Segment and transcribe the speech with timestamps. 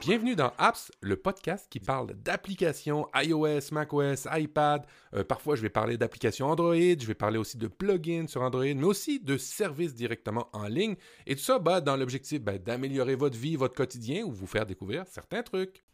[0.00, 4.84] Bienvenue dans Apps, le podcast qui parle d'applications iOS, macOS, iPad.
[5.14, 8.64] Euh, parfois, je vais parler d'applications Android, je vais parler aussi de plugins sur Android,
[8.64, 10.96] mais aussi de services directement en ligne.
[11.26, 14.66] Et tout ça bah, dans l'objectif bah, d'améliorer votre vie, votre quotidien ou vous faire
[14.66, 15.84] découvrir certains trucs.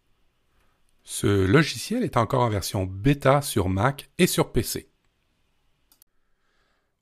[1.05, 4.89] Ce logiciel est encore en version bêta sur Mac et sur PC.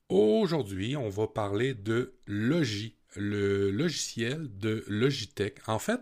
[0.09, 5.59] Aujourd'hui, on va parler de Logi, le logiciel de Logitech.
[5.67, 5.99] En fait,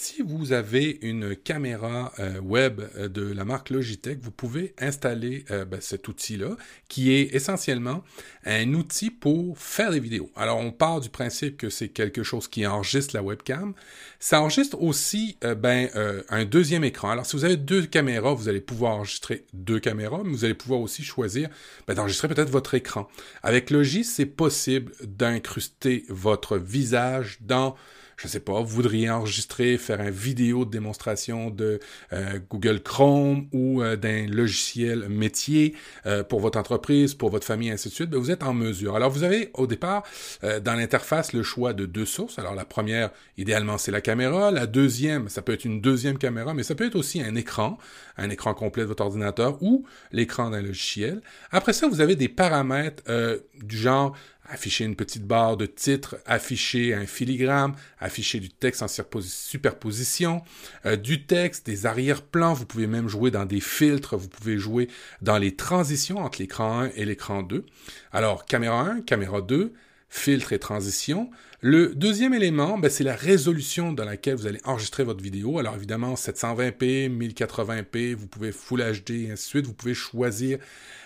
[0.00, 5.44] si vous avez une caméra euh, web euh, de la marque Logitech, vous pouvez installer
[5.50, 6.56] euh, ben, cet outil-là,
[6.86, 8.04] qui est essentiellement
[8.44, 10.30] un outil pour faire des vidéos.
[10.36, 13.74] Alors, on part du principe que c'est quelque chose qui enregistre la webcam.
[14.20, 15.88] Ça enregistre aussi ben,
[16.28, 17.10] un deuxième écran.
[17.10, 20.54] Alors, si vous avez deux caméras, vous allez pouvoir enregistrer deux caméras, mais vous allez
[20.54, 21.48] pouvoir aussi choisir
[21.88, 23.08] ben, d'enregistrer peut-être votre écran.
[23.42, 27.76] Avec Logi, c'est possible d'incruster votre visage dans
[28.18, 31.78] je sais pas, vous voudriez enregistrer, faire une vidéo de démonstration de
[32.12, 37.70] euh, Google Chrome ou euh, d'un logiciel métier euh, pour votre entreprise, pour votre famille,
[37.70, 38.96] ainsi de suite, ben, vous êtes en mesure.
[38.96, 40.02] Alors, vous avez au départ
[40.42, 42.38] dans l'interface le choix de deux sources.
[42.38, 44.50] Alors, la première, idéalement, c'est la caméra.
[44.50, 47.78] La deuxième, ça peut être une deuxième caméra, mais ça peut être aussi un écran,
[48.16, 51.20] un écran complet de votre ordinateur ou l'écran d'un logiciel.
[51.52, 53.04] Après ça, vous avez des paramètres
[53.62, 54.16] du genre
[54.48, 60.42] afficher une petite barre de titre, afficher un filigrane, afficher du texte en superposition,
[60.86, 64.88] euh, du texte, des arrière-plans, vous pouvez même jouer dans des filtres, vous pouvez jouer
[65.22, 67.64] dans les transitions entre l'écran 1 et l'écran 2.
[68.12, 69.72] Alors, caméra 1, caméra 2,
[70.08, 71.30] filtre et transition.
[71.60, 75.58] Le deuxième élément, ben, c'est la résolution dans laquelle vous allez enregistrer votre vidéo.
[75.58, 79.66] Alors évidemment, 720p, 1080p, vous pouvez Full HD et ainsi de suite.
[79.66, 80.58] Vous pouvez choisir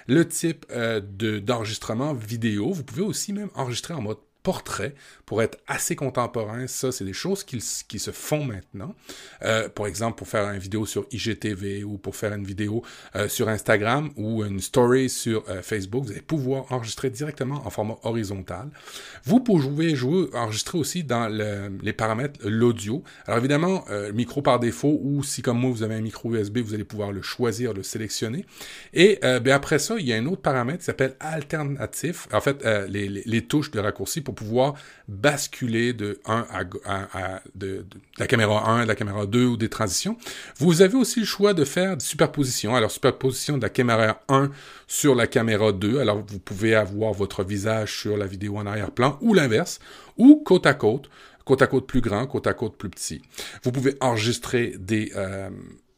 [0.07, 2.73] le type euh, d'enregistrement vidéo.
[2.73, 4.95] Vous pouvez aussi même enregistrer en mode portrait
[5.27, 6.67] pour être assez contemporain.
[6.67, 8.95] Ça, c'est des choses qui, qui se font maintenant.
[9.43, 12.83] Euh, par exemple, pour faire une vidéo sur IGTV ou pour faire une vidéo
[13.17, 17.71] euh, sur Instagram ou une story sur euh, Facebook, vous allez pouvoir enregistrer directement en
[17.71, 18.69] format horizontal.
[19.25, 23.03] Vous pouvez jouer, enregistrer aussi dans le, les paramètres l'audio.
[23.27, 26.59] Alors évidemment, euh, micro par défaut ou si comme moi vous avez un micro USB,
[26.59, 28.45] vous allez pouvoir le choisir, le sélectionner.
[28.93, 32.29] Et ben après ça, il y a un autre paramètre qui s'appelle alternatif.
[32.33, 34.75] En fait, les touches de raccourci pour pouvoir
[35.09, 36.47] basculer de 1
[36.85, 37.43] à,
[38.19, 40.17] la caméra 1 à la caméra 2 ou des transitions.
[40.59, 42.75] Vous avez aussi le choix de faire des superpositions.
[42.75, 44.51] Alors, superposition de la caméra 1
[44.87, 46.01] sur la caméra 2.
[46.01, 49.79] Alors, vous pouvez avoir votre visage sur la vidéo en arrière-plan ou l'inverse,
[50.17, 51.09] ou côte à côte
[51.45, 53.21] côte à côte plus grand, côte à côte plus petit.
[53.65, 55.51] Vous pouvez enregistrer des, euh,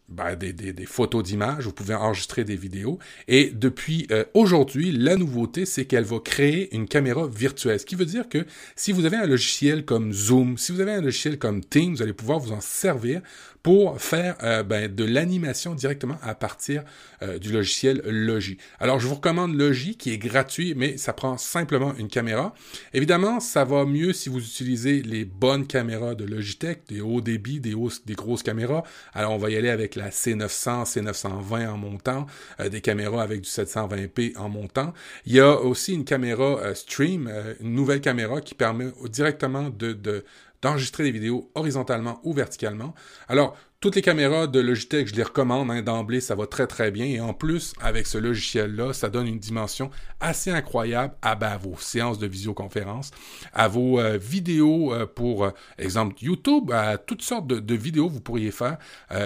[0.09, 2.99] des, des, des, photos d'images, vous pouvez enregistrer des vidéos.
[3.27, 7.81] Et depuis euh, aujourd'hui, la nouveauté, c'est qu'elle va créer une caméra virtuelle.
[7.81, 10.93] Ce qui veut dire que si vous avez un logiciel comme Zoom, si vous avez
[10.93, 13.23] un logiciel comme Teams, vous allez pouvoir vous en servir
[13.65, 16.85] pour faire euh, ben, de l'animation directement à partir
[17.23, 18.59] euh, du logiciel Logi.
[18.79, 22.55] Alors, je vous recommande Logi, qui est gratuit, mais ça prend simplement une caméra.
[22.93, 27.59] Évidemment, ça va mieux si vous utilisez les bonnes caméras de Logitech, des hauts débits,
[27.59, 28.83] des, des grosses caméras.
[29.15, 32.27] Alors, on va y aller avec la C900, C920 en montant,
[32.61, 34.93] euh, des caméras avec du 720p en montant.
[35.27, 40.25] Il y a aussi une caméra Stream, une nouvelle caméra qui permet directement de
[40.65, 42.95] d'enregistrer des vidéos horizontalement ou verticalement.
[43.29, 46.91] Alors, toutes les caméras de Logitech, je les recommande hein, d'emblée, ça va très très
[46.91, 47.05] bien.
[47.05, 51.77] Et en plus, avec ce logiciel-là, ça donne une dimension assez incroyable à, ben, vos
[51.79, 53.11] séances de visioconférence,
[53.53, 58.23] à vos euh, vidéos euh, pour, euh, exemple, YouTube, à toutes sortes de, vidéos vous
[58.23, 58.79] pourriez faire.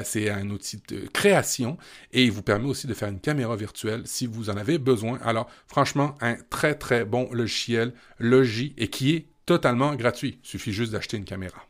[0.02, 1.76] c'est un outil de création
[2.12, 5.20] et il vous permet aussi de faire une caméra virtuelle si vous en avez besoin.
[5.22, 10.38] Alors, franchement, un très très bon logiciel Logi et qui est totalement gratuit.
[10.44, 11.64] Il suffit juste d'acheter une caméra.